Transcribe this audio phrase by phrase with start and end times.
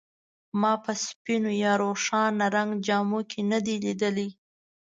[0.61, 4.29] ما په سپینو یا روښانه رنګ جامو کې نه دی لیدلی.